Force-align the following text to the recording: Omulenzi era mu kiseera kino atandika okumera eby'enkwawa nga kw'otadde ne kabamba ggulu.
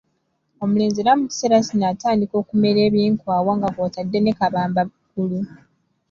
Omulenzi 0.63 0.99
era 1.01 1.13
mu 1.19 1.25
kiseera 1.31 1.57
kino 1.67 1.85
atandika 1.93 2.33
okumera 2.41 2.79
eby'enkwawa 2.87 3.51
nga 3.57 3.69
kw'otadde 3.73 4.17
ne 4.21 4.33
kabamba 4.39 4.81
ggulu. 4.87 5.39